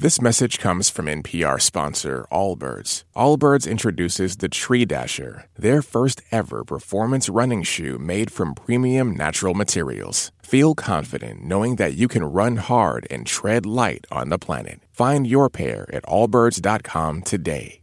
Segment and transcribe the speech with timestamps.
[0.00, 3.04] This message comes from NPR sponsor Allbirds.
[3.14, 9.52] Allbirds introduces the Tree Dasher, their first ever performance running shoe made from premium natural
[9.52, 10.32] materials.
[10.42, 14.80] Feel confident knowing that you can run hard and tread light on the planet.
[14.90, 17.82] Find your pair at allbirds.com today.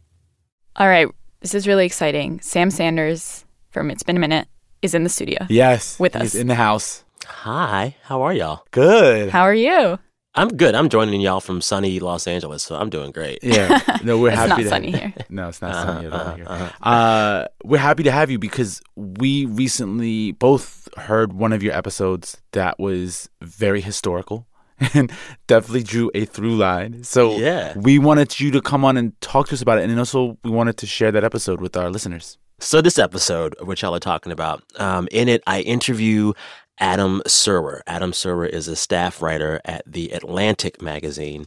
[0.74, 1.06] All right,
[1.38, 2.40] this is really exciting.
[2.40, 4.48] Sam Sanders from It's Been a Minute
[4.82, 5.46] is in the studio.
[5.48, 6.00] Yes.
[6.00, 6.22] With us.
[6.22, 7.04] he's in the house.
[7.26, 8.66] Hi, how are y'all?
[8.72, 9.30] Good.
[9.30, 10.00] How are you?
[10.38, 10.74] I'm good.
[10.76, 13.40] I'm joining y'all from sunny Los Angeles, so I'm doing great.
[13.42, 13.80] Yeah.
[14.04, 15.12] No, we're It's happy not to sunny here.
[15.28, 16.44] No, it's not Uh-huh, sunny at all here.
[16.48, 21.74] uh-huh, Uh, we're happy to have you because we recently both heard one of your
[21.74, 24.46] episodes that was very historical
[24.94, 25.10] and
[25.48, 27.02] definitely drew a through line.
[27.02, 27.76] So Yeah.
[27.76, 30.50] we wanted you to come on and talk to us about it, and also we
[30.52, 32.38] wanted to share that episode with our listeners.
[32.60, 36.32] So this episode, which y'all are talking about, um, in it, I interview
[36.78, 37.80] Adam Serwer.
[37.86, 41.46] Adam Serwer is a staff writer at the Atlantic magazine.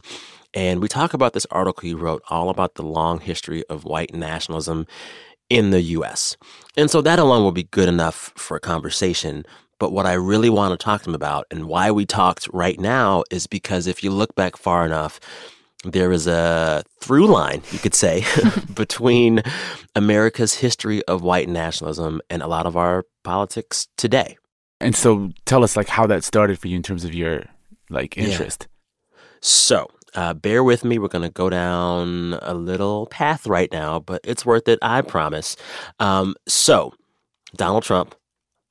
[0.54, 4.14] And we talk about this article he wrote all about the long history of white
[4.14, 4.86] nationalism
[5.48, 6.36] in the U.S.
[6.76, 9.44] And so that alone will be good enough for a conversation.
[9.78, 12.78] But what I really want to talk to him about and why we talked right
[12.78, 15.18] now is because if you look back far enough,
[15.84, 18.24] there is a through line, you could say,
[18.74, 19.42] between
[19.96, 24.36] America's history of white nationalism and a lot of our politics today.
[24.82, 27.44] And so tell us like how that started for you in terms of your
[27.90, 28.24] like Yeah.
[28.24, 28.68] interest.
[29.40, 30.98] So, uh, bear with me.
[30.98, 35.02] We're going to go down a little path right now, but it's worth it, I
[35.02, 35.56] promise.
[35.98, 36.92] Um, so,
[37.56, 38.14] Donald Trump,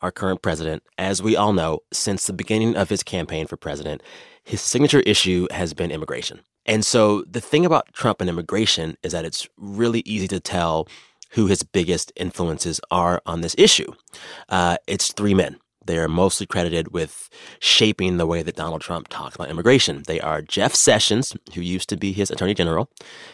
[0.02, 4.02] our current president, as we all know, since the beginning of his campaign for president,
[4.44, 6.40] his signature issue has been immigration.
[6.66, 10.88] And so, the thing about Trump and immigration is that it's really easy to tell
[11.32, 13.92] who his biggest influences are on this issue.
[14.50, 15.58] Uh, it's three men.
[15.92, 20.04] They are mostly credited with shaping the way that Donald Trump talks about immigration.
[20.08, 22.90] They are Jeff Sessions, who used to be his attorney general,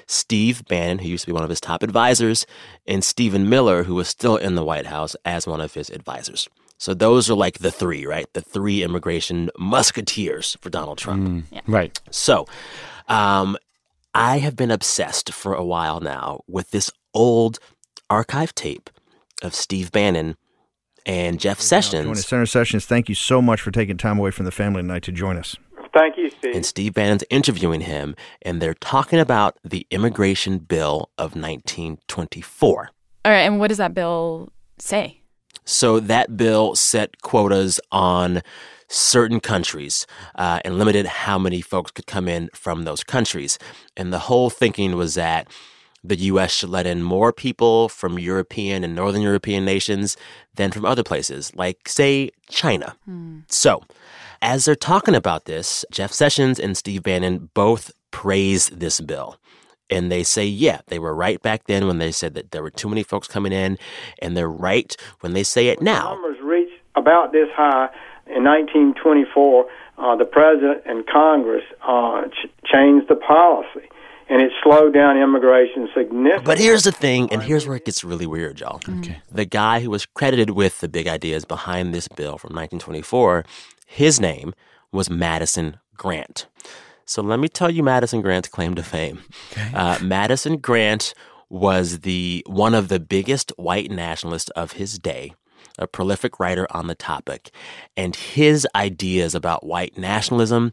[0.07, 2.47] Steve Bannon, who used to be one of his top advisors,
[2.87, 6.49] and Stephen Miller, who was still in the White House as one of his advisors.
[6.79, 8.25] So those are like the three, right?
[8.33, 11.45] The three immigration musketeers for Donald Trump.
[11.67, 12.01] Right.
[12.09, 12.47] So,
[13.07, 13.55] um,
[14.15, 17.59] I have been obsessed for a while now with this old
[18.09, 18.89] archive tape
[19.43, 20.37] of Steve Bannon
[21.07, 21.67] and Jeff Join us.
[21.67, 22.25] Sessions.
[22.25, 25.11] Senator Sessions, thank you so much for taking time away from the family tonight to
[25.11, 25.55] join us.
[25.93, 26.55] Thank you, Steve.
[26.55, 32.89] And Steve Bannon's interviewing him, and they're talking about the immigration bill of 1924.
[33.25, 35.21] All right, and what does that bill say?
[35.65, 38.41] So that bill set quotas on
[38.89, 43.57] certain countries uh, and limited how many folks could come in from those countries.
[43.97, 45.47] And the whole thinking was that
[46.09, 46.51] the U.S.
[46.51, 50.17] should let in more people from European and Northern European nations
[50.55, 52.95] than from other places, like, say, China.
[53.47, 53.83] So,
[54.41, 59.37] as they're talking about this, Jeff Sessions and Steve Bannon both praise this bill.
[59.89, 62.69] And they say, yeah, they were right back then when they said that there were
[62.69, 63.77] too many folks coming in,
[64.21, 66.13] and they're right when they say it now.
[66.13, 67.89] numbers reached about this high
[68.27, 69.65] in 1924.
[69.97, 73.87] Uh, the president and Congress uh, ch- changed the policy,
[74.29, 76.45] and it slowed down immigration significantly.
[76.45, 78.81] But here's the thing, and here's where it gets really weird, y'all.
[78.87, 79.21] Okay.
[79.31, 83.45] The guy who was credited with the big ideas behind this bill from 1924,
[83.85, 84.53] his name
[84.91, 86.47] was Madison Grant.
[87.05, 89.19] So let me tell you Madison Grant's claim to fame.
[89.73, 91.13] Uh, Madison Grant
[91.49, 95.33] was the one of the biggest white nationalists of his day,
[95.79, 97.51] a prolific writer on the topic,
[97.95, 100.71] and his ideas about white nationalism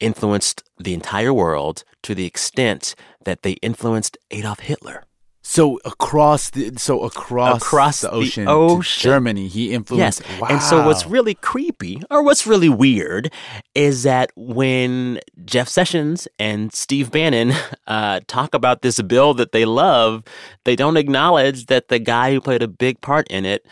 [0.00, 2.94] influenced the entire world to the extent
[3.24, 5.04] that they influenced Adolf Hitler.
[5.50, 9.02] So across the so across, Across the the ocean, to ocean.
[9.02, 10.20] Germany, he influenced.
[10.20, 10.40] Yes.
[10.40, 10.48] Wow.
[10.50, 13.32] And so what's really creepy or what's really weird
[13.74, 17.54] is that when Jeff Sessions and Steve Bannon
[17.86, 20.22] uh, talk about this bill that they love,
[20.64, 23.64] they don't acknowledge that the guy who played a big part in it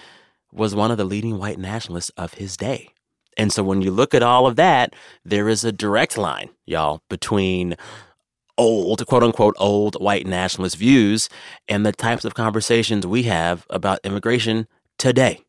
[0.53, 2.89] was one of the leading white nationalists of his day.
[3.37, 7.03] And so when you look at all of that, there is a direct line, y'all,
[7.09, 7.77] between
[8.59, 11.29] old, quote unquote, old white nationalist views
[11.69, 14.67] and the types of conversations we have about immigration
[14.99, 15.41] today.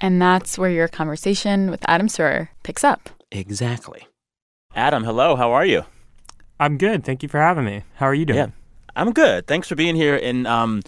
[0.00, 3.10] And that's where your conversation with Adam Serwer picks up.
[3.30, 4.06] Exactly.
[4.74, 5.36] Adam, hello.
[5.36, 5.84] How are you?
[6.58, 7.04] I'm good.
[7.04, 7.82] Thank you for having me.
[7.94, 8.38] How are you doing?
[8.38, 8.46] Yeah,
[8.96, 9.46] I'm good.
[9.46, 10.16] Thanks for being here.
[10.16, 10.82] And um,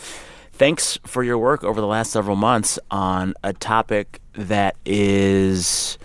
[0.52, 5.98] thanks for your work over the last several months on a topic that is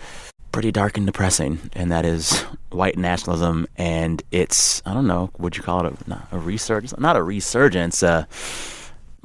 [0.52, 2.40] pretty dark and depressing, and that is
[2.70, 3.66] white nationalism.
[3.76, 6.94] And it's, I don't know, would you call it a, a resurgence?
[6.98, 8.26] Not a resurgence, uh,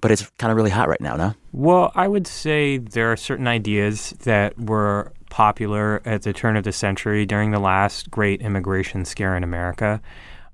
[0.01, 1.33] but it's kind of really hot right now, no?
[1.51, 6.63] Well, I would say there are certain ideas that were popular at the turn of
[6.63, 10.01] the century during the last great immigration scare in America.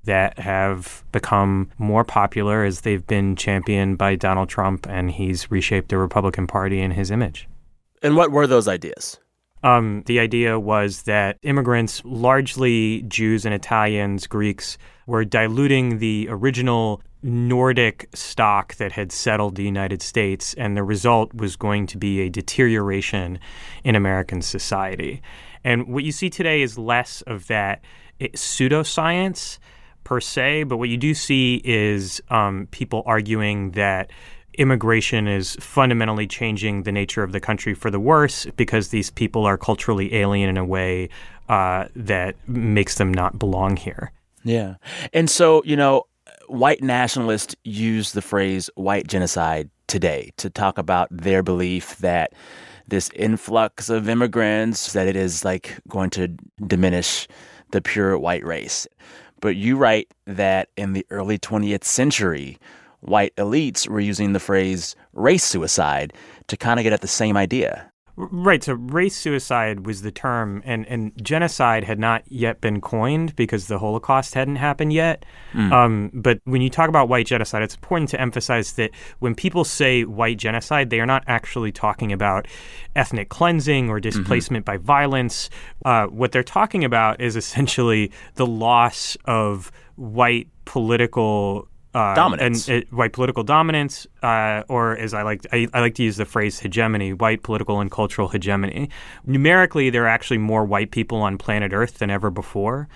[0.04, 5.88] that have become more popular as they've been championed by Donald Trump and he's reshaped
[5.88, 7.48] the Republican Party in his image.
[8.02, 9.18] And what were those ideas?
[9.64, 14.76] Um, the idea was that immigrants, largely Jews and Italians, Greeks,
[15.06, 21.32] were diluting the original Nordic stock that had settled the United States, and the result
[21.32, 23.38] was going to be a deterioration
[23.84, 25.22] in American society.
[25.64, 27.82] And what you see today is less of that
[28.20, 29.58] pseudoscience
[30.04, 34.10] per se, but what you do see is um, people arguing that
[34.54, 39.44] immigration is fundamentally changing the nature of the country for the worse because these people
[39.44, 41.08] are culturally alien in a way
[41.48, 44.12] uh, that makes them not belong here.
[44.44, 44.74] Yeah.
[45.12, 46.04] And so, you know,
[46.48, 52.32] white nationalists use the phrase white genocide today to talk about their belief that
[52.88, 56.28] this influx of immigrants that it is like going to
[56.66, 57.26] diminish
[57.70, 58.86] the pure white race.
[59.40, 62.58] But you write that in the early 20th century,
[63.04, 66.12] white elites were using the phrase race suicide
[66.48, 67.90] to kind of get at the same idea.
[68.16, 68.62] Right.
[68.62, 73.66] So race suicide was the term, and, and genocide had not yet been coined because
[73.66, 75.24] the Holocaust hadn't happened yet.
[75.52, 75.72] Mm.
[75.72, 79.64] Um, but when you talk about white genocide, it's important to emphasize that when people
[79.64, 82.46] say white genocide, they are not actually talking about
[82.94, 84.02] ethnic cleansing or mm-hmm.
[84.02, 84.78] displacement mm-hmm.
[84.78, 85.50] by violence.
[85.84, 92.82] Uh, what they're talking about is essentially the loss of white political uh, dominance and
[92.82, 96.24] uh, white political dominance, uh, or as I like, I, I, like to use the
[96.24, 98.90] phrase hegemony, white political and cultural hegemony.
[99.24, 102.88] Numerically, there are actually more white people on planet Earth than ever before,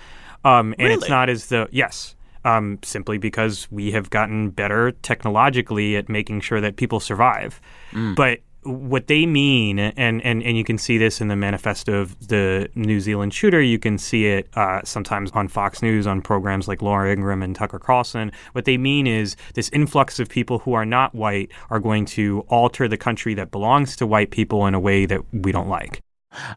[0.43, 0.93] um, and really?
[0.95, 2.15] it's not as though yes.
[2.45, 7.59] Um, simply because we have gotten better technologically at making sure that people survive.
[7.91, 8.15] Mm.
[8.15, 12.27] But what they mean, and, and, and you can see this in the manifesto of
[12.27, 13.61] the New Zealand shooter.
[13.61, 17.55] You can see it uh, sometimes on Fox News on programs like Laura Ingraham and
[17.55, 18.31] Tucker Carlson.
[18.51, 22.41] What they mean is this influx of people who are not white are going to
[22.49, 26.01] alter the country that belongs to white people in a way that we don't like.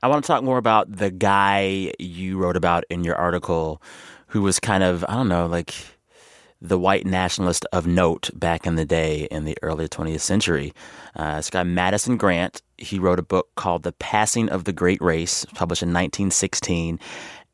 [0.02, 3.80] I want to talk more about the guy you wrote about in your article
[4.26, 5.74] who was kind of, I don't know, like
[6.62, 10.72] the white nationalist of note back in the day in the early 20th century.
[11.16, 15.02] Uh, this guy, Madison Grant, he wrote a book called The Passing of the Great
[15.02, 17.00] Race, published in 1916.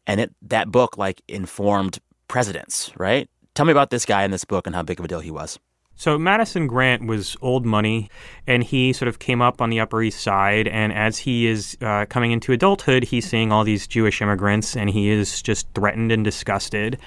[0.06, 3.28] And it, that book, like, informed presidents, right?
[3.54, 5.30] Tell me about this guy in this book and how big of a deal he
[5.30, 5.58] was.
[5.96, 8.08] So Madison Grant was old money,
[8.46, 10.68] and he sort of came up on the Upper East Side.
[10.68, 14.88] And as he is uh, coming into adulthood, he's seeing all these Jewish immigrants, and
[14.90, 16.98] he is just threatened and disgusted.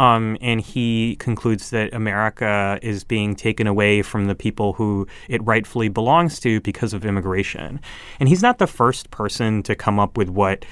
[0.00, 5.44] Um, and he concludes that America is being taken away from the people who it
[5.44, 7.82] rightfully belongs to because of immigration.
[8.18, 10.64] And he's not the first person to come up with what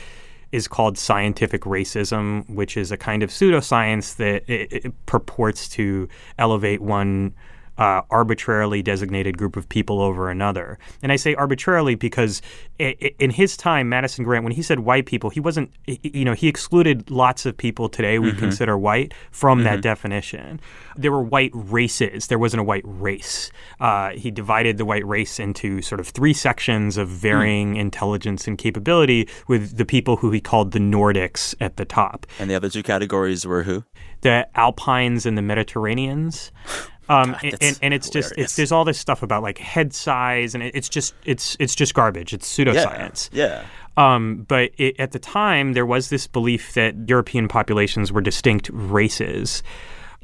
[0.51, 6.09] is called scientific racism, which is a kind of pseudoscience that it, it purports to
[6.39, 7.35] elevate one
[7.79, 10.79] uh, arbitrarily designated group of people over another.
[11.03, 12.43] And I say arbitrarily because
[12.79, 16.49] in his time, Madison Grant, when he said white people, he wasn't, you know, he
[16.49, 18.39] excluded lots of people today we mm-hmm.
[18.39, 19.65] consider white from mm-hmm.
[19.65, 20.61] that definition.
[20.97, 23.51] There were white races, there wasn't a white race.
[23.81, 27.81] Uh, he divided the white race into sort of three sections of varying mm.
[27.81, 32.27] intelligence and capability, with the people who he called the Nordics at the top.
[32.39, 33.85] And the other two categories were who?
[34.23, 36.51] The Alpines and the Mediterraneans.
[37.09, 38.11] Um, God, and, and, it's hilarious.
[38.11, 41.75] just it's there's all this stuff about like head size, and it's just it's it's
[41.75, 42.35] just garbage.
[42.35, 43.31] It's pseudoscience.
[43.33, 43.65] Yeah.
[43.97, 44.15] yeah.
[44.15, 48.71] Um, but it, at the time, there was this belief that European populations were distinct
[48.73, 49.63] races.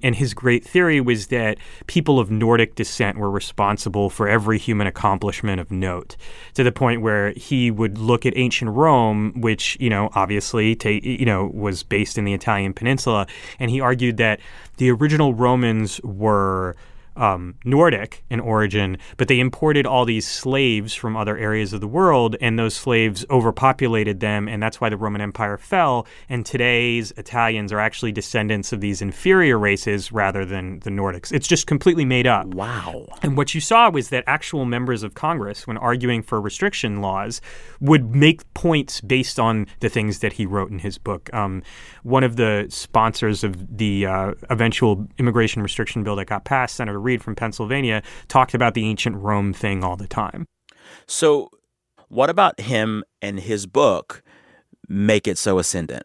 [0.03, 4.87] And his great theory was that people of Nordic descent were responsible for every human
[4.87, 6.17] accomplishment of note,
[6.55, 10.89] to the point where he would look at ancient Rome, which you know obviously ta-
[10.89, 13.27] you know was based in the Italian peninsula,
[13.59, 14.41] and he argued that
[14.77, 16.77] the original Romans were
[17.17, 21.89] um, Nordic in origin, but they imported all these slaves from other areas of the
[21.89, 26.07] world, and those slaves overpopulated them, and that's why the Roman Empire fell.
[26.29, 31.33] And today's Italians are actually descendants of these inferior races rather than the Nordics.
[31.33, 32.47] It's just completely made up.
[32.47, 33.07] Wow.
[33.23, 37.41] And what you saw was that actual members of Congress, when arguing for restriction laws,
[37.81, 41.33] would make points based on the things that he wrote in his book.
[41.33, 41.63] Um,
[42.03, 47.01] one of the sponsors of the uh, eventual immigration restriction bill that got passed, Senator
[47.05, 50.47] Reed from Pennsylvania, talked about the ancient Rome thing all the time.
[51.07, 51.51] So,
[52.09, 54.23] what about him and his book
[54.89, 56.05] make it so ascendant?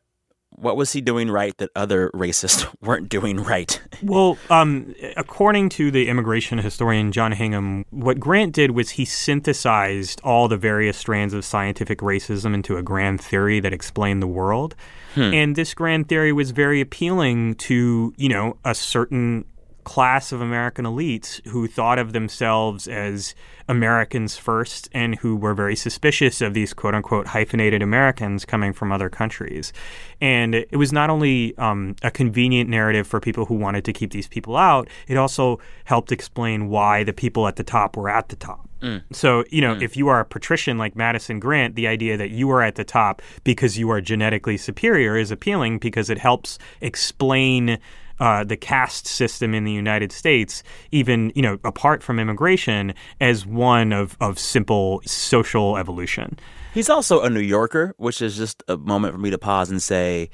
[0.51, 3.82] What was he doing right that other racists weren't doing right?
[4.03, 10.20] Well, um, according to the immigration historian John Higham, what Grant did was he synthesized
[10.22, 14.75] all the various strands of scientific racism into a grand theory that explained the world.
[15.15, 19.46] And this grand theory was very appealing to, you know, a certain
[19.89, 23.34] class of American elites who thought of themselves as
[23.67, 28.91] Americans first and who were very suspicious of these quote unquote hyphenated Americans coming from
[28.91, 29.74] other countries.
[30.22, 34.12] And it was not only um, a convenient narrative for people who wanted to keep
[34.12, 38.29] these people out, it also helped explain why the people at the top were at
[38.29, 38.69] the top.
[39.12, 42.50] So, you know, if you are a patrician like Madison Grant, the idea that you
[42.51, 47.79] are at the top because you are genetically superior is appealing because it helps explain
[48.19, 53.45] uh, the caste system in the United States, even, you know, apart from immigration, as
[53.45, 56.38] one of, of simple social evolution.
[56.73, 59.81] He's also a New Yorker, which is just a moment for me to pause and
[59.81, 60.29] say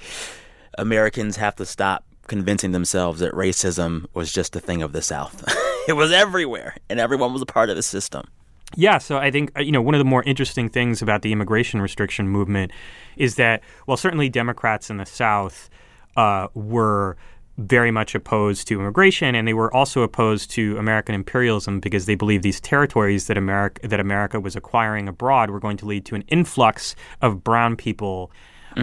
[0.78, 5.44] Americans have to stop convincing themselves that racism was just a thing of the South.
[5.88, 8.28] it was everywhere, and everyone was a part of the system.
[8.76, 11.32] Yeah, so I think uh, you know one of the more interesting things about the
[11.32, 12.72] immigration restriction movement
[13.16, 15.70] is that while certainly Democrats in the South
[16.18, 17.16] uh, were
[17.58, 22.16] very much opposed to immigration, and they were also opposed to American imperialism because they
[22.16, 26.16] believed these territories that America that America was acquiring abroad were going to lead to
[26.16, 28.32] an influx of brown people.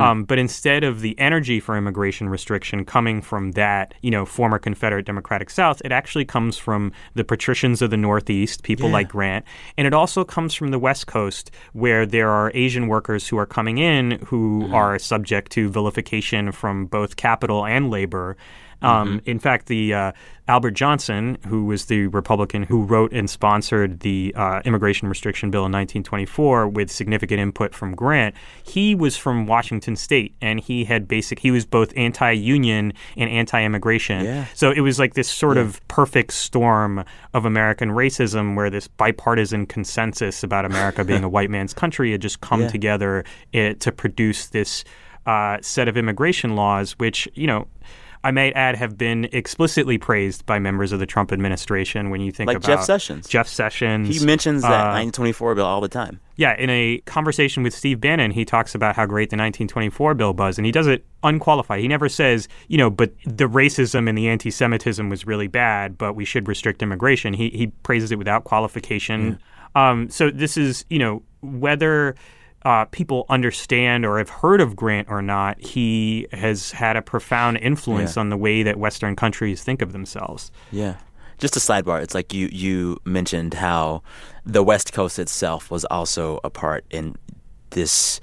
[0.00, 4.58] Um, but instead of the energy for immigration restriction coming from that, you know, former
[4.58, 9.44] Confederate Democratic South, it actually comes from the patricians of the Northeast, people like Grant,
[9.76, 13.46] and it also comes from the West Coast, where there are Asian workers who are
[13.46, 18.36] coming in who are subject to vilification from both capital and labor.
[18.82, 20.12] Um, In fact, the uh,
[20.48, 25.60] Albert Johnson, who was the Republican who wrote and sponsored the uh, immigration restriction bill
[25.60, 28.34] in 1924 with significant input from Grant,
[28.64, 31.38] he was from Washington State, and he had basic.
[31.38, 34.24] He was both anti-union and anti-immigration.
[34.24, 34.46] Yeah.
[34.54, 39.66] So it was like this sort of perfect storm of American racism, where this bipartisan
[39.66, 42.68] consensus about America being a white man's country had just come Yeah.
[42.68, 43.24] together
[43.54, 44.84] eh, to produce this
[45.26, 47.68] uh, set of immigration laws, which you know.
[48.24, 52.10] I might add, have been explicitly praised by members of the Trump administration.
[52.10, 53.26] When you think Like about Jeff Sessions.
[53.28, 56.20] Jeff Sessions, He mentions that uh, 1924 bill all the time.
[56.36, 60.32] yeah, in a conversation with Steve Bannon, he talks about how great the 1924 bill
[60.34, 61.80] was, and he does it unqualified.
[61.80, 66.14] He never says, you know, but the racism and the anti-Semitism was really bad, but
[66.14, 67.34] we should restrict immigration.
[67.34, 69.38] He he praises it without qualification.
[69.74, 72.14] Um, so this is, you know, whether.
[72.64, 77.56] Uh, people understand or have heard of Grant or not, he has had a profound
[77.58, 78.20] influence Yeah.
[78.20, 80.50] on the way that Western countries think of themselves.
[80.70, 80.94] Yeah.
[81.38, 82.00] Just a sidebar.
[82.02, 84.02] It's like you you mentioned how
[84.46, 87.16] the West Coast itself was also a part in
[87.70, 88.20] this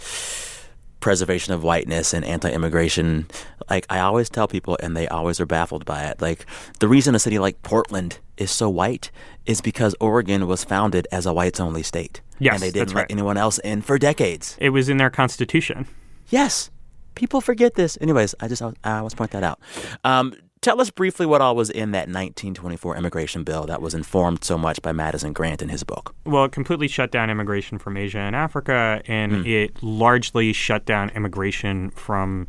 [1.01, 3.27] preservation of whiteness and anti-immigration.
[3.69, 6.21] Like I always tell people, and they always are baffled by it.
[6.21, 6.45] Like
[6.79, 9.11] the reason a city like Portland is so white
[9.49, 12.21] is because Oregon was founded as a whites-only state.
[12.37, 13.11] Yes, and they didn't let right.
[13.11, 14.55] anyone else in for decades.
[14.61, 15.87] It was in their constitution.
[16.29, 16.69] Yes,
[17.15, 17.97] people forget this.
[17.99, 19.59] Anyways, I just I always point that out.
[20.03, 24.43] Um, tell us briefly what all was in that 1924 immigration bill that was informed
[24.43, 26.13] so much by Madison Grant in his book.
[26.25, 31.09] Well, it completely shut down immigration from Asia and Africa, and it largely shut down
[31.09, 32.45] immigration from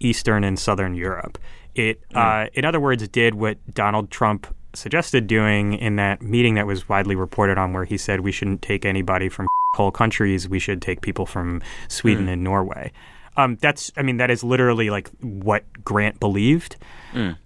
[0.00, 1.36] Eastern and Southern Europe.
[1.74, 4.46] It, uh, in other words, did what Donald Trump
[4.78, 8.62] suggested doing in that meeting that was widely reported on, where he said we shouldn't
[8.62, 12.92] take anybody from whole countries, we should take people from Sweden and Norway.
[13.36, 16.76] Um, that's, I mean, that is literally like what Grant believed.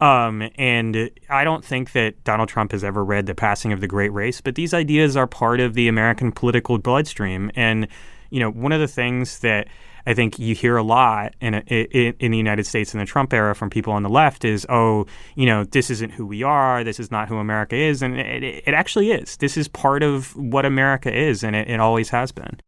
[0.00, 3.86] Um, and I don't think that Donald Trump has ever read The Passing of the
[3.86, 7.50] Great Race, but these ideas are part of the American political bloodstream.
[7.54, 7.88] And,
[8.30, 9.68] you know, one of the things that
[10.06, 13.32] I think you hear a lot in, in, in the United States in the Trump
[13.32, 16.85] era from people on the left is, oh, you know, this isn't who we are.
[16.85, 18.02] This is not who America is.
[18.02, 19.37] And it, it actually is.
[19.37, 22.61] This is part of what America is, and it, it always has been.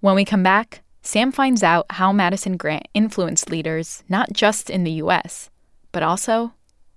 [0.00, 4.84] When we come back, Sam finds out how Madison Grant influenced leaders not just in
[4.84, 5.50] the US,
[5.92, 6.54] but also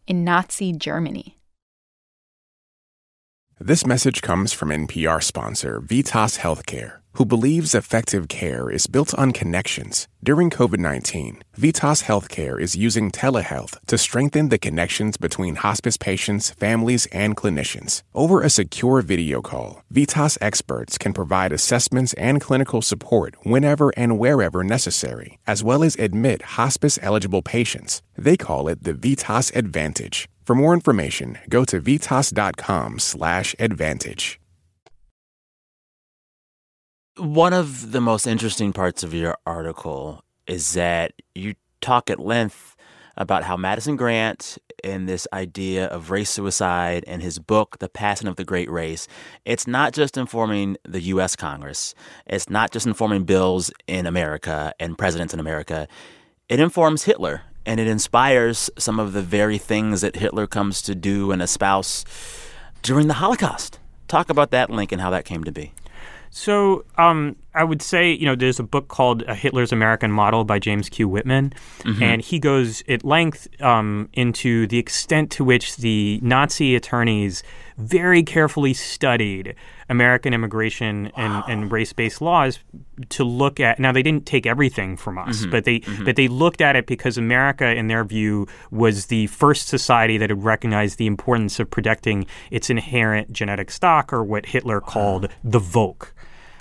[0.07, 1.37] in Nazi Germany.
[3.65, 9.31] This message comes from NPR sponsor Vitas Healthcare, who believes effective care is built on
[9.31, 10.09] connections.
[10.21, 16.49] During COVID 19, Vitas Healthcare is using telehealth to strengthen the connections between hospice patients,
[16.49, 18.03] families, and clinicians.
[18.13, 24.19] Over a secure video call, Vitas experts can provide assessments and clinical support whenever and
[24.19, 28.01] wherever necessary, as well as admit hospice eligible patients.
[28.17, 30.27] They call it the Vitas Advantage.
[30.45, 34.39] For more information, go to vitas.com/advantage.
[37.17, 42.75] One of the most interesting parts of your article is that you talk at length
[43.15, 48.27] about how Madison Grant and this idea of race suicide and his book, The Passing
[48.27, 49.07] of the Great Race,
[49.45, 51.35] it's not just informing the U.S.
[51.35, 51.93] Congress,
[52.25, 55.87] it's not just informing bills in America and presidents in America.
[56.49, 60.95] It informs Hitler and it inspires some of the very things that Hitler comes to
[60.95, 62.05] do and espouse
[62.81, 63.79] during the Holocaust.
[64.07, 65.73] Talk about that link and how that came to be.
[66.29, 70.43] So um, I would say, you know, there's a book called uh, Hitler's American Model
[70.43, 71.07] by James Q.
[71.07, 72.01] Whitman, mm-hmm.
[72.01, 77.43] and he goes at length um, into the extent to which the Nazi attorneys
[77.77, 79.55] very carefully studied
[79.89, 82.59] American immigration and, and race-based laws
[83.09, 83.79] to look at.
[83.79, 85.51] Now they didn't take everything from us, mm-hmm.
[85.51, 86.05] but they mm-hmm.
[86.05, 90.29] but they looked at it because America, in their view, was the first society that
[90.29, 94.87] had recognized the importance of protecting its inherent genetic stock, or what Hitler wow.
[94.87, 96.13] called the Volk.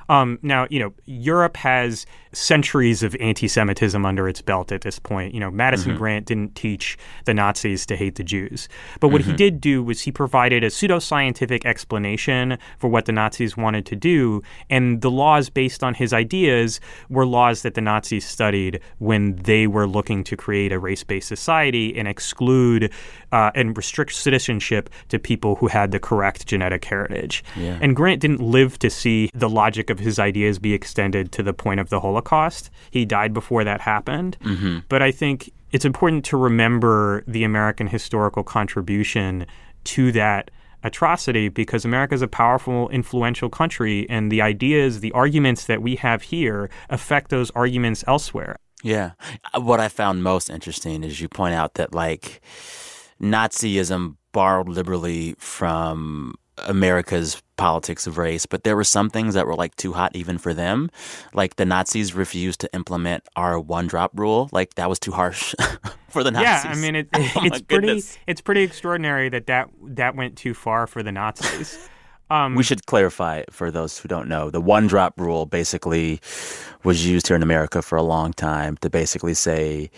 [0.08, 5.34] Um, now, you know, Europe has centuries of anti-Semitism under its belt at this point.
[5.34, 5.98] You know, Madison mm-hmm.
[5.98, 8.68] Grant didn't teach the Nazis to hate the Jews,
[9.00, 9.32] but what mm-hmm.
[9.32, 13.96] he did do was he provided a pseudoscientific explanation for what the Nazis wanted to
[13.96, 16.80] do, and the laws based on his ideas
[17.10, 21.96] were laws that the Nazis studied when they were looking to create a race-based society
[21.98, 22.90] and exclude
[23.30, 27.44] uh, and restrict citizenship to people who had the correct genetic heritage.
[27.56, 27.78] Yeah.
[27.80, 31.54] And Grant didn't live to see the logic of his ideas be extended to the
[31.54, 32.70] point of the Holocaust.
[32.90, 34.36] He died before that happened.
[34.42, 34.80] Mm-hmm.
[34.88, 39.46] But I think it's important to remember the American historical contribution
[39.84, 40.50] to that
[40.82, 45.94] atrocity because America is a powerful, influential country, and the ideas, the arguments that we
[45.96, 48.56] have here affect those arguments elsewhere.
[48.82, 49.12] Yeah.
[49.54, 52.40] What I found most interesting is you point out that, like,
[53.20, 56.34] Nazism borrowed liberally from
[56.66, 60.38] America's politics of race, but there were some things that were like too hot even
[60.38, 60.90] for them.
[61.32, 64.48] Like the Nazis refused to implement our one drop rule.
[64.52, 65.54] Like that was too harsh
[66.08, 66.64] for the Nazis.
[66.64, 68.18] Yeah, I mean it, oh it's pretty goodness.
[68.26, 71.88] it's pretty extraordinary that, that that went too far for the Nazis.
[72.30, 74.48] Um, we should clarify for those who don't know.
[74.48, 76.18] The one drop rule basically
[76.82, 79.90] was used here in America for a long time to basically say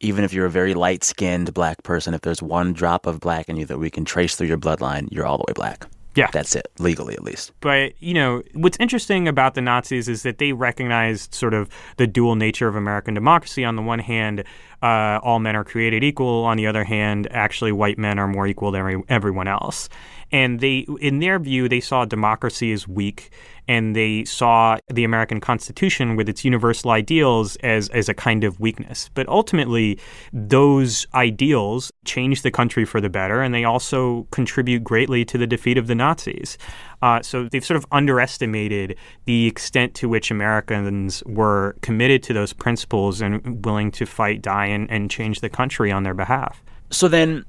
[0.00, 3.48] even if you're a very light skinned black person, if there's one drop of black
[3.48, 5.86] in you that we can trace through your bloodline, you're all the way black.
[6.14, 6.28] Yeah.
[6.32, 7.52] That's it, legally at least.
[7.60, 11.68] But, you know, what's interesting about the Nazis is that they recognized sort of
[11.98, 13.64] the dual nature of American democracy.
[13.64, 14.44] On the one hand,
[14.82, 16.44] uh, all men are created equal.
[16.44, 19.88] On the other hand, actually, white men are more equal than everyone else.
[20.32, 23.30] And they, in their view, they saw democracy as weak,
[23.66, 28.60] and they saw the American Constitution with its universal ideals as as a kind of
[28.60, 29.10] weakness.
[29.14, 29.98] But ultimately,
[30.32, 35.48] those ideals changed the country for the better, and they also contribute greatly to the
[35.48, 36.56] defeat of the Nazis.
[37.02, 42.52] Uh, so they've sort of underestimated the extent to which Americans were committed to those
[42.52, 46.62] principles and willing to fight, die, and, and change the country on their behalf.
[46.90, 47.44] So then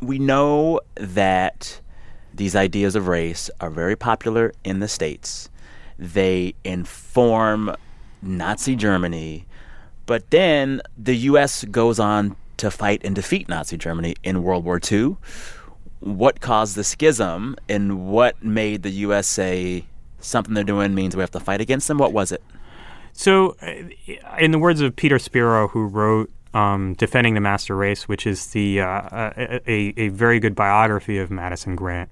[0.00, 1.80] we know that
[2.32, 5.50] these ideas of race are very popular in the States.
[5.98, 7.74] They inform
[8.22, 9.46] Nazi Germany,
[10.06, 11.64] but then the U.S.
[11.64, 15.16] goes on to fight and defeat Nazi Germany in World War II.
[16.04, 19.26] What caused the schism and what made the U.S.
[19.26, 19.86] say
[20.18, 21.96] something they're doing means we have to fight against them?
[21.96, 22.42] What was it?
[23.14, 28.06] So, uh, in the words of Peter Spiro, who wrote um, Defending the Master Race,
[28.06, 29.30] which is the uh,
[29.66, 32.10] a, a, very good biography of Madison Grant.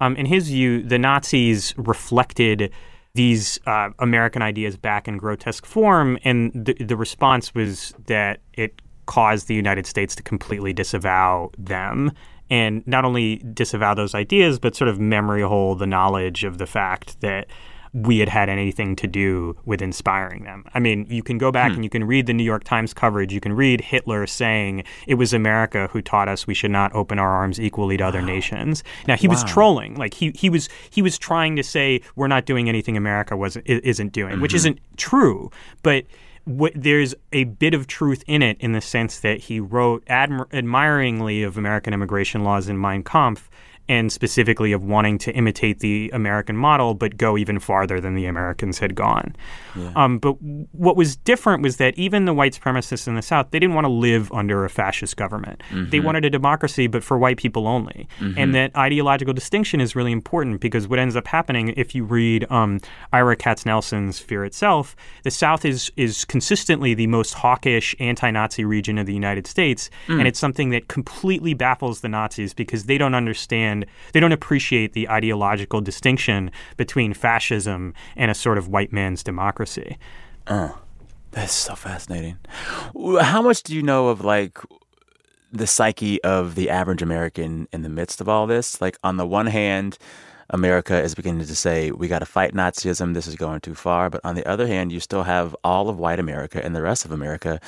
[0.00, 2.72] Um, in his view, the Nazis reflected
[3.14, 8.80] these uh, American ideas back in grotesque form, and the, the response was that it
[9.04, 12.12] caused the United States to completely disavow them
[12.50, 16.66] and not only disavow those ideas, but sort of memory hole the knowledge of the
[16.66, 17.46] fact that
[17.96, 20.64] we had had anything to do with inspiring them.
[20.74, 21.76] I mean, you can go back hmm.
[21.76, 23.32] and you can read the New York Times coverage.
[23.32, 27.18] You can read Hitler saying it was America who taught us we should not open
[27.18, 28.26] our arms equally to other wow.
[28.26, 28.84] nations.
[29.08, 29.32] Now he wow.
[29.32, 32.98] was trolling, like he he was he was trying to say we're not doing anything
[32.98, 34.42] America was isn't doing, mm-hmm.
[34.42, 35.50] which isn't true,
[35.82, 36.04] but.
[36.46, 41.42] There's a bit of truth in it in the sense that he wrote admir- admiringly
[41.42, 43.50] of American immigration laws in Mein Kampf,
[43.88, 48.26] and specifically of wanting to imitate the American model, but go even farther than the
[48.26, 49.34] Americans had gone.
[49.76, 49.92] Yeah.
[49.94, 50.32] Um, but
[50.72, 53.84] what was different was that even the white supremacists in the South, they didn't want
[53.84, 55.62] to live under a fascist government.
[55.70, 55.90] Mm-hmm.
[55.90, 58.08] They wanted a democracy, but for white people only.
[58.18, 58.38] Mm-hmm.
[58.38, 62.50] And that ideological distinction is really important because what ends up happening, if you read
[62.50, 62.80] um,
[63.12, 69.06] Ira Katznelson's Fear Itself, the South is is consistently the most hawkish anti-Nazi region of
[69.06, 70.18] the United States, mm.
[70.18, 74.32] and it's something that completely baffles the Nazis because they don't understand understand, they don't
[74.32, 79.98] appreciate the ideological distinction between fascism and a sort of white man's democracy.
[80.46, 80.72] Uh,
[81.32, 82.38] That's so fascinating.
[83.20, 84.58] How much do you know of like
[85.52, 88.80] the psyche of the average American in the midst of all this?
[88.80, 89.98] Like, on the one hand,
[90.50, 93.14] America is beginning to say, we got to fight Nazism.
[93.14, 94.10] This is going too far.
[94.10, 97.04] But on the other hand, you still have all of white America and the rest
[97.04, 97.60] of America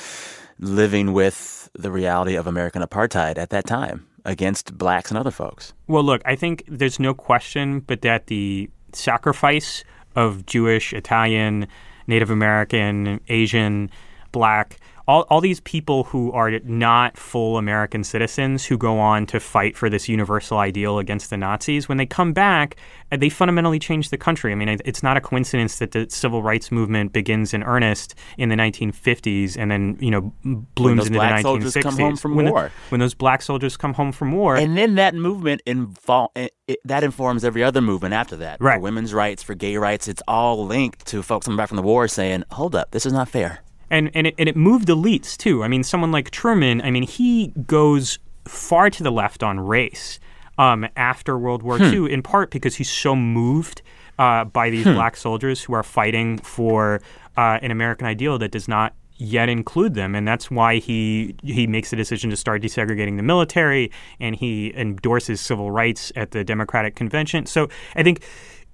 [0.60, 5.72] living with the reality of American apartheid at that time against blacks and other folks.
[5.86, 9.84] Well, look, I think there's no question but that the sacrifice
[10.16, 11.68] of Jewish, Italian,
[12.06, 13.90] Native American, Asian,
[14.32, 19.40] black all, all these people who are not full American citizens who go on to
[19.40, 22.76] fight for this universal ideal against the Nazis, when they come back,
[23.10, 24.52] uh, they fundamentally change the country.
[24.52, 28.50] I mean, it's not a coincidence that the civil rights movement begins in earnest in
[28.50, 30.30] the 1950s and then, you know,
[30.74, 31.82] blooms into the 1960s.
[31.82, 32.64] Come home from when, war.
[32.64, 34.56] The, when those black soldiers come home from war.
[34.56, 38.60] And then that movement invol- it, that informs every other movement after that.
[38.60, 38.76] Right.
[38.76, 41.82] For women's rights, for gay rights, it's all linked to folks coming back from the
[41.82, 45.36] war saying, hold up, this is not fair and and it, and it moved elites
[45.36, 45.62] too.
[45.62, 46.80] I mean, someone like Truman.
[46.82, 50.18] I mean, he goes far to the left on race
[50.56, 51.84] um, after World War hmm.
[51.84, 53.82] II, in part because he's so moved
[54.18, 54.94] uh, by these hmm.
[54.94, 57.00] black soldiers who are fighting for
[57.36, 61.66] uh, an American ideal that does not yet include them, and that's why he he
[61.66, 66.44] makes the decision to start desegregating the military, and he endorses civil rights at the
[66.44, 67.46] Democratic Convention.
[67.46, 68.22] So I think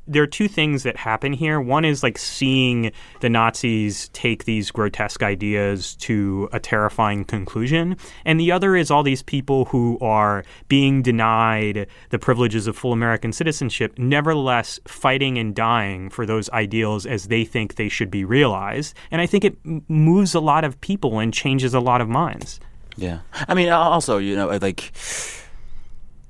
[0.07, 1.61] there are two things that happen here.
[1.61, 7.97] One is like seeing the Nazis take these grotesque ideas to a terrifying conclusion.
[8.25, 12.93] And the other is all these people who are being denied the privileges of full
[12.93, 18.25] American citizenship, nevertheless fighting and dying for those ideals as they think they should be
[18.25, 18.95] realized.
[19.11, 19.57] And I think it
[19.89, 22.61] moves a lot of people and changes a lot of minds.
[22.97, 23.21] Yeah.
[23.49, 24.93] I mean, also, you know, like,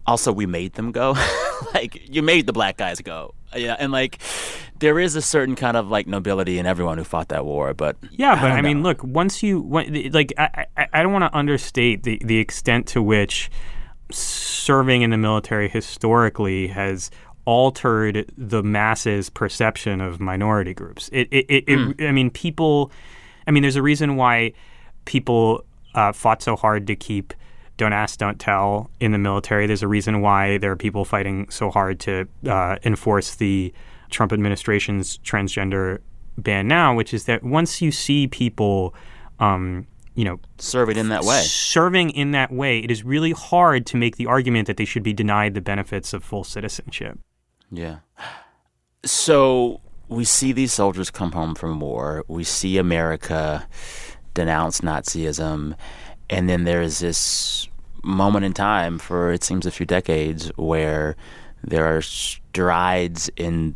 [0.07, 1.17] also, we made them go.
[1.75, 4.19] like, you made the black guys go yeah, and like
[4.79, 7.97] there is a certain kind of like nobility in everyone who fought that war, but
[8.11, 9.63] yeah, but I, I mean, look, once you
[10.13, 13.51] like, I I, I don't want to understate the the extent to which
[14.11, 17.11] serving in the military historically has
[17.47, 21.11] altered the masses' perception of minority groups.
[21.13, 22.01] It, it, it, mm.
[22.01, 22.09] it.
[22.09, 22.91] I mean, people.
[23.47, 24.55] I mean, there's a reason why
[25.05, 25.65] people
[25.95, 27.35] uh, fought so hard to keep
[27.77, 29.67] don't ask, don't tell in the military.
[29.67, 33.73] There's a reason why there are people fighting so hard to uh, enforce the
[34.11, 35.99] Trump administration's transgender
[36.39, 38.95] ban now, which is that once you see people,
[39.41, 43.87] um, you know, serving in that way, serving in that way, it is really hard
[43.87, 47.19] to make the argument that they should be denied the benefits of full citizenship.
[47.71, 47.99] Yeah.
[49.05, 52.25] So we see these soldiers come home from war.
[52.29, 53.67] We see America
[54.35, 55.75] denounce Nazism
[56.31, 57.69] and then there's this
[58.03, 61.17] moment in time for it seems a few decades where
[61.63, 63.75] there are strides in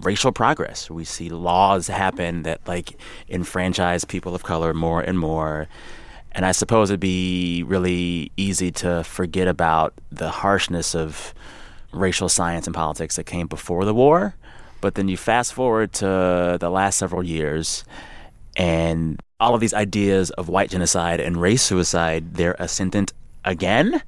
[0.00, 0.90] racial progress.
[0.90, 5.68] We see laws happen that like enfranchise people of color more and more.
[6.32, 11.32] And I suppose it'd be really easy to forget about the harshness of
[11.92, 14.34] racial science and politics that came before the war.
[14.80, 17.84] But then you fast forward to the last several years,
[18.56, 23.12] and all of these ideas of white genocide and race suicide, they're ascendant
[23.44, 24.02] again.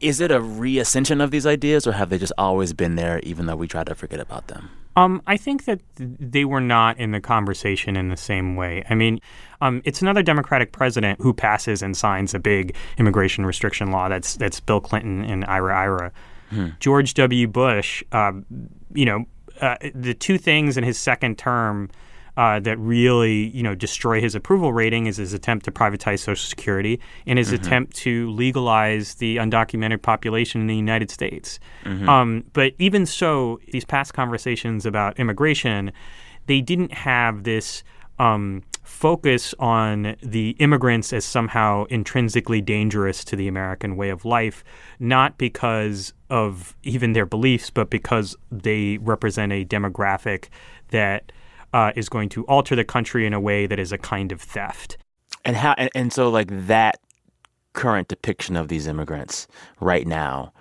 [0.00, 3.46] Is it a reascension of these ideas, or have they just always been there, even
[3.46, 4.70] though we try to forget about them?
[4.96, 8.84] Um, I think that they were not in the conversation in the same way.
[8.90, 9.20] I mean,
[9.60, 14.08] um, it's another Democratic president who passes and signs a big immigration restriction law.
[14.08, 16.12] That's that's Bill Clinton and Ira Ira.
[16.48, 16.68] Hmm.
[16.80, 17.46] George W.
[17.46, 18.32] Bush, uh,
[18.92, 19.24] you know,
[19.60, 21.88] uh, the two things in his second term
[22.36, 26.48] uh, that really you know destroy his approval rating is his attempt to privatize Social
[26.48, 27.64] Security and his mm-hmm.
[27.64, 31.58] attempt to legalize the undocumented population in the United States.
[31.84, 32.08] Mm-hmm.
[32.08, 35.92] Um, but even so, these past conversations about immigration,
[36.46, 37.82] they didn't have this.
[38.18, 44.64] Um, focus on the immigrants as somehow intrinsically dangerous to the American way of life,
[44.98, 50.48] not because of even their beliefs, but because they represent a demographic
[50.90, 51.32] that
[51.72, 54.40] uh, is going to alter the country in a way that is a kind of
[54.40, 54.96] theft.
[55.44, 55.74] And how?
[55.78, 57.00] And, and so, like that
[57.72, 59.46] current depiction of these immigrants
[59.80, 60.52] right now,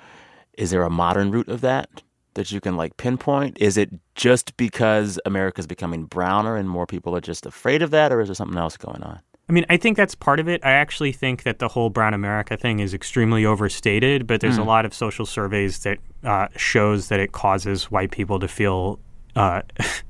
[0.54, 2.04] is there a modern root of that
[2.36, 3.58] that you can like pinpoint?
[3.60, 8.12] Is it just because America's becoming browner and more people are just afraid of that,
[8.12, 9.19] or is there something else going on?
[9.50, 10.63] I mean, I think that's part of it.
[10.63, 14.62] I actually think that the whole brown America thing is extremely overstated, but there's mm.
[14.62, 19.00] a lot of social surveys that uh, shows that it causes white people to feel
[19.36, 19.63] uh,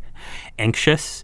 [0.57, 1.23] anxious,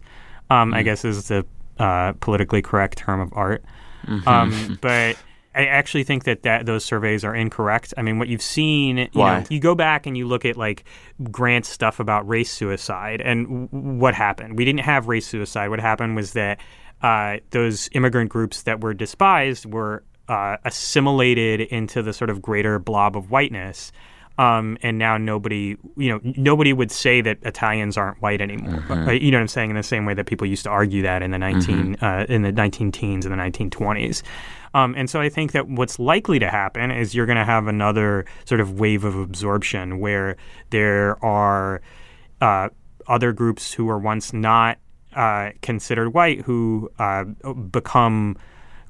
[0.50, 1.44] um, mm I guess is the
[1.78, 3.64] uh, politically correct term of art.
[4.06, 4.28] Mm-hmm.
[4.28, 5.16] Um, but
[5.56, 7.94] I actually think that, that those surveys are incorrect.
[7.96, 9.40] I mean, what you've seen, you Why?
[9.40, 10.84] know, you go back and you look at like
[11.30, 14.58] Grant's stuff about race suicide and w- what happened.
[14.58, 15.68] We didn't have race suicide.
[15.68, 16.60] What happened was that
[17.00, 22.78] uh, those immigrant groups that were despised were uh, assimilated into the sort of greater
[22.78, 23.92] blob of whiteness.
[24.38, 28.80] Um, and now nobody, you know, nobody would say that Italians aren't white anymore.
[28.80, 29.24] Mm-hmm.
[29.24, 29.70] You know what I'm saying?
[29.70, 32.04] In the same way that people used to argue that in the 19 mm-hmm.
[32.04, 34.22] uh, in the 19 teens and the 1920s.
[34.74, 37.66] Um, and so I think that what's likely to happen is you're going to have
[37.66, 40.36] another sort of wave of absorption where
[40.68, 41.80] there are
[42.42, 42.68] uh,
[43.06, 44.78] other groups who were once not
[45.14, 47.24] uh, considered white who uh,
[47.70, 48.36] become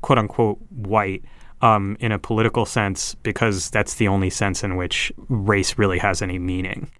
[0.01, 1.23] quote unquote white
[1.67, 6.23] um, in a political sense because that's the only sense in which race really has
[6.23, 6.91] any meaning.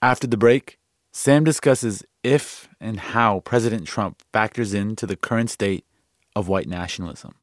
[0.00, 0.78] After the break,
[1.12, 5.84] Sam discusses if and how President Trump factors into the current state
[6.36, 7.34] of white nationalism.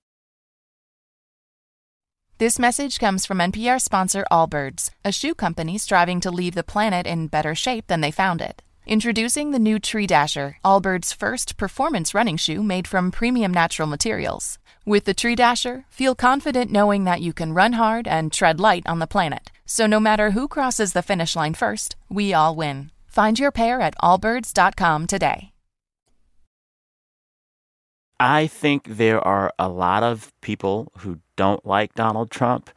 [2.38, 7.06] This message comes from NPR sponsor Allbirds, a shoe company striving to leave the planet
[7.08, 8.62] in better shape than they found it.
[8.86, 14.60] Introducing the new Tree Dasher, Allbirds' first performance running shoe made from premium natural materials.
[14.86, 18.84] With the Tree Dasher, feel confident knowing that you can run hard and tread light
[18.86, 19.50] on the planet.
[19.65, 22.91] So no matter who crosses the finish line first, we all win.
[23.08, 25.54] Find your pair at allbirds.com today.
[28.19, 32.69] I think there are a lot of people who don't like Donald Trump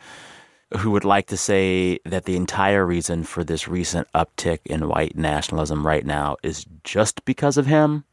[0.79, 5.16] who would like to say that the entire reason for this recent uptick in white
[5.16, 8.05] nationalism right now is just because of him.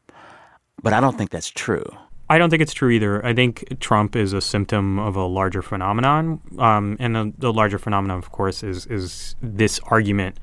[0.82, 1.86] But I don't think that's true.
[2.28, 3.24] I don't think it's true either.
[3.24, 7.78] I think Trump is a symptom of a larger phenomenon, um, and the, the, larger
[7.78, 10.38] phenomenon, of course, is is this argument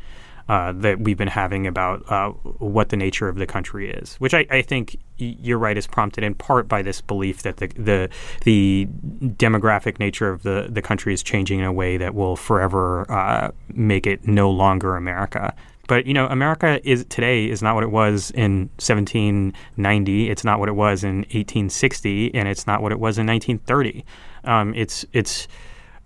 [0.47, 4.33] uh, that we've been having about uh, what the nature of the country is, which
[4.33, 8.09] I, I, think you're right is prompted in part by this belief that the the
[8.43, 8.87] the
[9.21, 13.51] demographic nature of the the country is changing in a way that will forever uh,
[13.69, 15.55] make it no longer America.
[15.91, 20.29] But you know, America is today is not what it was in 1790.
[20.29, 24.05] It's not what it was in 1860, and it's not what it was in 1930.
[24.45, 25.49] Um, it's it's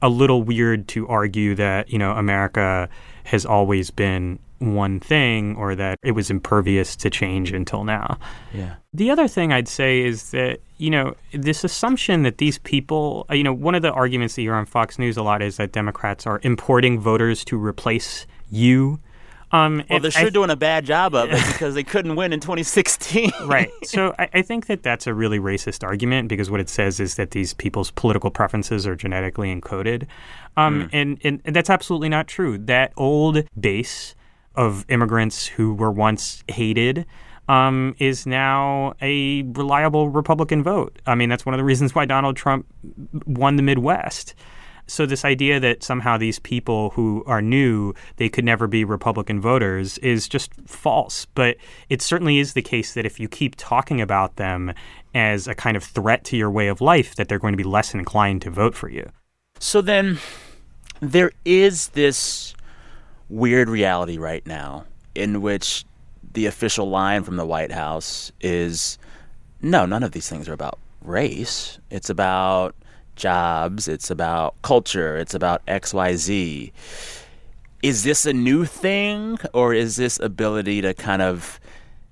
[0.01, 2.89] a little weird to argue that you know America
[3.25, 8.17] has always been one thing or that it was impervious to change until now.
[8.55, 8.77] Yeah.
[8.91, 13.43] The other thing I'd say is that, you know, this assumption that these people, you
[13.43, 15.73] know, one of the arguments that you hear on Fox News a lot is that
[15.73, 18.99] Democrats are importing voters to replace you
[19.55, 22.33] um, well, they're sure I, doing a bad job of it because they couldn't win
[22.33, 23.31] in 2016.
[23.45, 23.71] right.
[23.85, 27.15] So I, I, think that that's a really racist argument because what it says is
[27.15, 30.07] that these people's political preferences are genetically encoded.
[30.57, 30.89] Um, mm.
[30.91, 32.57] and, and, and that's absolutely not true.
[32.57, 34.15] That old base
[34.55, 37.05] of immigrants who were once hated
[37.47, 40.99] um, is now a reliable Republican vote.
[41.05, 42.65] I mean, that's one of the reasons why Donald Trump
[43.25, 44.33] won the Midwest.
[44.87, 49.41] So this idea that somehow these people who are new they could never be Republican
[49.41, 51.25] voters is just false.
[51.25, 51.57] But
[51.89, 54.73] it certainly is the case that if you keep talking about them
[55.13, 57.63] as a kind of threat to your way of life, that they're going to be
[57.63, 59.09] less inclined to vote for you.
[59.59, 60.19] So then,
[60.99, 62.53] there is this
[63.29, 65.85] weird reality right now in which
[66.33, 68.97] the official line from the White House is
[69.61, 71.79] no, none of these things are about race.
[71.89, 72.75] It's about
[73.15, 76.71] jobs, it's about culture, it's about XYZ.
[77.83, 81.59] Is this a new thing or is this ability to kind of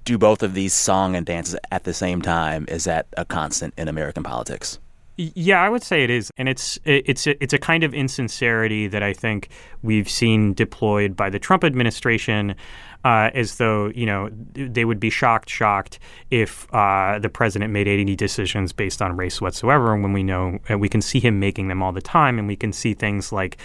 [0.05, 3.73] do both of these song and dances at the same time is that a constant
[3.77, 4.79] in American politics?
[5.15, 8.87] Yeah, I would say it is, and it's it's a, it's a kind of insincerity
[8.87, 9.49] that I think
[9.83, 12.55] we've seen deployed by the Trump administration
[13.03, 15.99] uh, as though you know they would be shocked, shocked
[16.31, 19.93] if uh, the president made any decisions based on race whatsoever.
[19.93, 22.47] And when we know, and we can see him making them all the time, and
[22.47, 23.57] we can see things like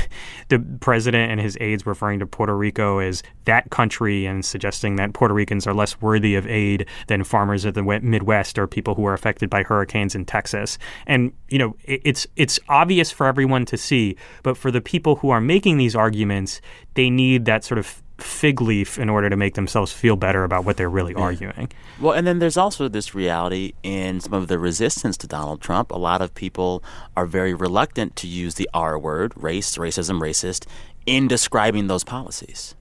[0.48, 5.12] the president and his aides referring to Puerto Rico as that country and suggesting that
[5.12, 9.04] Puerto Ricans are less worthy of aid than farmers of the Midwest or people who
[9.06, 10.78] are affected by hurricanes in Texas.
[11.06, 15.16] And you know, it, it's it's obvious for everyone to see, but for the people
[15.16, 16.60] who are making these arguments,
[16.94, 20.64] they need that sort of fig leaf in order to make themselves feel better about
[20.64, 21.22] what they're really yeah.
[21.22, 21.70] arguing.
[22.00, 25.90] Well, and then there's also this reality in some of the resistance to Donald Trump.
[25.90, 26.82] A lot of people
[27.16, 30.66] are very reluctant to use the R word, race, racism, racist,
[31.06, 32.74] in describing those policies.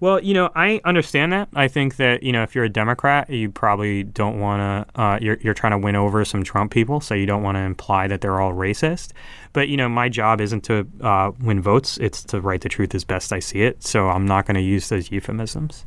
[0.00, 1.48] Well, you know, I understand that.
[1.54, 4.60] I think that you know, if you're a Democrat, you probably don't want
[4.94, 5.00] to.
[5.00, 7.60] Uh, you're you're trying to win over some Trump people, so you don't want to
[7.60, 9.10] imply that they're all racist.
[9.52, 12.94] But you know, my job isn't to uh, win votes; it's to write the truth
[12.94, 13.82] as best I see it.
[13.82, 15.84] So I'm not going to use those euphemisms.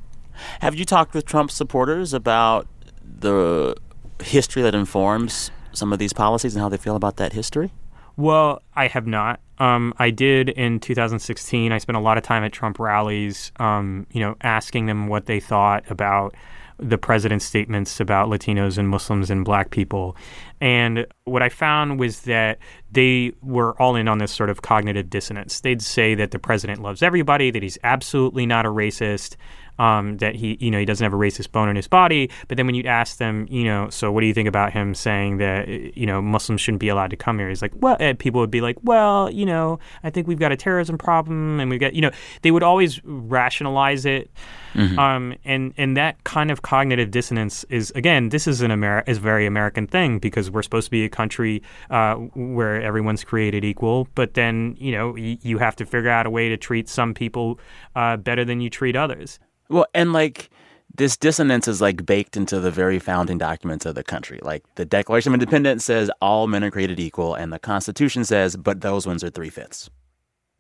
[0.59, 2.67] Have you talked with Trump supporters about
[3.03, 3.75] the
[4.21, 7.71] history that informs some of these policies and how they feel about that history?
[8.17, 9.39] Well, I have not.
[9.57, 11.71] Um, I did in 2016.
[11.71, 15.27] I spent a lot of time at Trump rallies, um, you know, asking them what
[15.27, 16.35] they thought about
[16.81, 20.15] the president's statements about Latinos and Muslims and black people.
[20.59, 22.57] And what I found was that
[22.91, 25.61] they were all in on this sort of cognitive dissonance.
[25.61, 29.35] They'd say that the president loves everybody, that he's absolutely not a racist,
[29.81, 32.29] um, that he, you know, he doesn't have a racist bone in his body.
[32.47, 34.93] But then when you'd ask them, you know, so what do you think about him
[34.93, 37.49] saying that, you know, Muslims shouldn't be allowed to come here?
[37.49, 40.51] He's like, well, and people would be like, well, you know, I think we've got
[40.51, 42.11] a terrorism problem, and we've got, you know,
[42.43, 44.29] they would always rationalize it.
[44.75, 44.99] Mm-hmm.
[44.99, 49.17] Um, and and that kind of cognitive dissonance is again, this is an Ameri- is
[49.17, 53.65] a very American thing because we're supposed to be a country uh, where everyone's created
[53.65, 54.07] equal.
[54.15, 57.13] But then you know y- you have to figure out a way to treat some
[57.13, 57.59] people
[57.97, 59.39] uh, better than you treat others.
[59.71, 60.49] Well, and like
[60.93, 64.39] this dissonance is like baked into the very founding documents of the country.
[64.41, 68.55] Like the Declaration of Independence says all men are created equal, and the Constitution says,
[68.57, 69.89] but those ones are three fifths.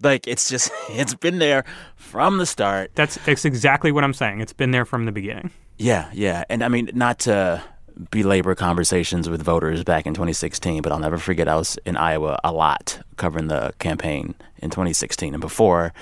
[0.01, 2.91] Like it's just it's been there from the start.
[2.95, 4.39] That's that's exactly what I'm saying.
[4.41, 5.51] It's been there from the beginning.
[5.77, 7.63] Yeah, yeah, and I mean not to
[8.09, 12.39] belabor conversations with voters back in 2016, but I'll never forget I was in Iowa
[12.43, 15.93] a lot covering the campaign in 2016 and before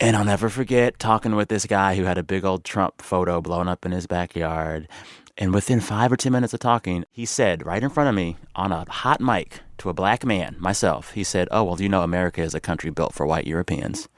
[0.00, 3.40] and I'll never forget talking with this guy who had a big old Trump photo
[3.40, 4.88] blown up in his backyard.
[5.36, 8.36] And within five or 10 minutes of talking, he said right in front of me
[8.54, 12.02] on a hot mic to a black man, myself, he said, Oh, well, you know
[12.02, 14.08] America is a country built for white Europeans?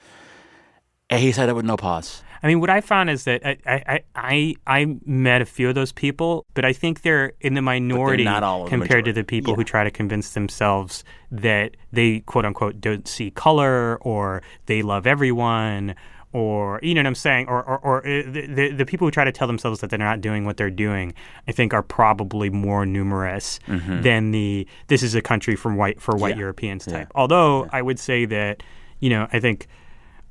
[1.09, 2.23] And he said it with no pause.
[2.43, 5.75] I mean, what I found is that I, I, I, I met a few of
[5.75, 9.57] those people, but I think they're in the minority compared the to the people yeah.
[9.57, 15.07] who try to convince themselves that they quote unquote don't see color or they love
[15.07, 15.95] everyone
[16.33, 19.11] or you know what I'm saying, or or, or uh, the, the, the people who
[19.11, 21.15] try to tell themselves that they're not doing what they're doing,
[21.49, 24.03] I think are probably more numerous mm-hmm.
[24.03, 26.41] than the this is a country from white for white yeah.
[26.41, 27.09] Europeans type.
[27.13, 27.21] Yeah.
[27.21, 28.63] Although I would say that
[29.01, 29.67] you know I think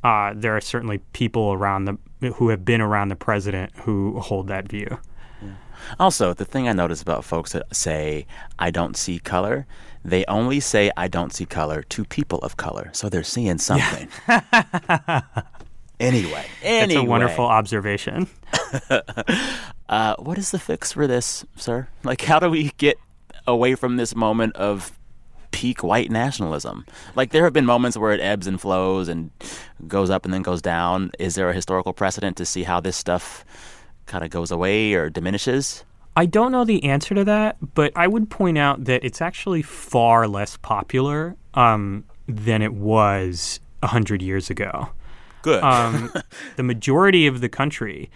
[0.03, 1.97] uh, there are certainly people around the
[2.33, 4.99] who have been around the president who hold that view.
[5.41, 5.51] Yeah.
[5.99, 9.65] Also, the thing I notice about folks that say I don't see color,
[10.03, 14.09] they only say I don't see color to people of color, so they're seeing something.
[14.27, 14.41] Yeah.
[15.99, 18.27] anyway, anyway, that's a wonderful observation.
[19.89, 21.87] uh, what is the fix for this, sir?
[22.03, 22.97] Like, how do we get
[23.47, 24.98] away from this moment of
[25.51, 26.85] peak white nationalism.
[27.15, 29.31] Like there have been moments where it ebbs and flows and
[29.87, 31.11] goes up and then goes down.
[31.19, 33.45] Is there a historical precedent to see how this stuff
[34.05, 35.83] kind of goes away or diminishes?
[36.15, 39.61] I don't know the answer to that, but I would point out that it's actually
[39.61, 44.89] far less popular um, than it was 100 years ago.
[45.41, 45.63] Good.
[45.63, 46.11] um,
[46.57, 48.09] the majority of the country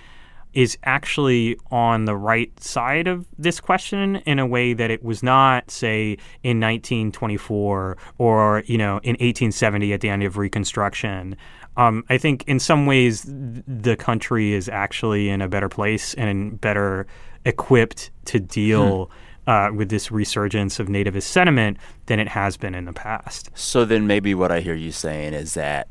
[0.53, 5.23] is actually on the right side of this question in a way that it was
[5.23, 11.35] not, say, in 1924 or, you know, in 1870 at the end of Reconstruction.
[11.75, 16.59] Um, I think in some ways the country is actually in a better place and
[16.61, 17.07] better
[17.45, 19.05] equipped to deal
[19.45, 19.49] hmm.
[19.49, 23.49] uh, with this resurgence of nativist sentiment than it has been in the past.
[23.55, 25.87] So then maybe what I hear you saying is that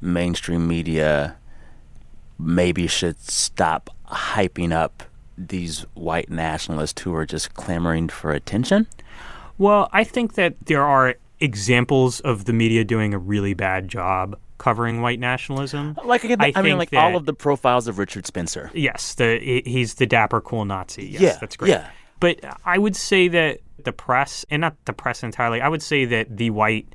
[0.00, 1.36] mainstream media
[2.38, 5.02] maybe should stop hyping up
[5.36, 8.86] these white nationalists who are just clamoring for attention?
[9.58, 14.38] Well, I think that there are examples of the media doing a really bad job
[14.58, 15.96] covering white nationalism.
[16.04, 18.70] Like I, I mean, like that, all of the profiles of Richard Spencer.
[18.74, 21.06] Yes, the he's the dapper, cool Nazi.
[21.06, 21.70] Yes, yeah, that's great.
[21.70, 21.90] Yeah.
[22.20, 26.04] But I would say that the press, and not the press entirely, I would say
[26.06, 26.88] that the white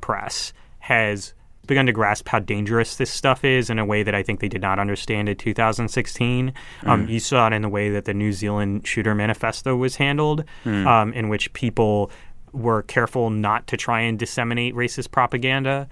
[0.00, 1.34] press has
[1.72, 4.48] begun to grasp how dangerous this stuff is in a way that I think they
[4.48, 6.52] did not understand in 2016.
[6.82, 6.88] Mm.
[6.88, 10.44] Um, you saw it in the way that the New Zealand shooter manifesto was handled,
[10.66, 10.86] mm.
[10.86, 12.10] um, in which people
[12.52, 15.88] were careful not to try and disseminate racist propaganda.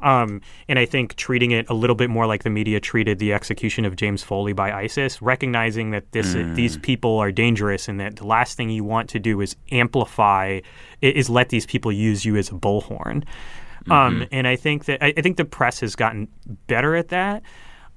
[0.00, 3.32] Um, and I think treating it a little bit more like the media treated the
[3.32, 6.54] execution of James Foley by ISIS, recognizing that this mm.
[6.54, 10.60] these people are dangerous and that the last thing you want to do is amplify,
[11.00, 13.24] is let these people use you as a bullhorn.
[13.90, 14.24] Um, mm-hmm.
[14.32, 16.28] and I think that I, I, think the press has gotten
[16.66, 17.42] better at that.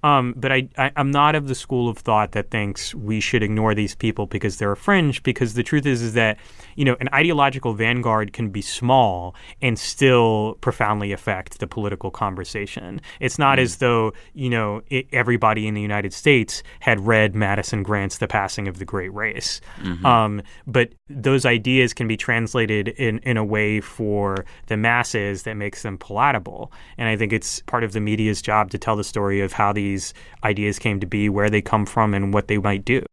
[0.03, 3.41] Um, but I, I, am not of the school of thought that thinks we should
[3.41, 5.23] ignore these people because they're a fringe.
[5.23, 6.37] Because the truth is, is that
[6.75, 13.01] you know an ideological vanguard can be small and still profoundly affect the political conversation.
[13.19, 13.63] It's not mm.
[13.63, 18.27] as though you know it, everybody in the United States had read Madison Grant's *The
[18.27, 19.61] Passing of the Great Race*.
[19.81, 20.05] Mm-hmm.
[20.05, 25.55] Um, but those ideas can be translated in in a way for the masses that
[25.55, 26.71] makes them palatable.
[26.97, 29.73] And I think it's part of the media's job to tell the story of how
[29.73, 30.13] these
[30.43, 33.03] ideas came to be, where they come from, and what they might do.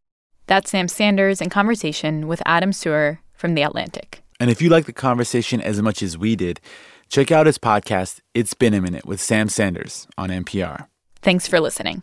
[0.46, 4.22] That's Sam Sanders in conversation with Adam Serwer from The Atlantic.
[4.38, 6.60] And if you like the conversation as much as we did,
[7.08, 10.86] check out his podcast, It's Been a Minute with Sam Sanders on NPR.
[11.22, 12.02] Thanks for listening.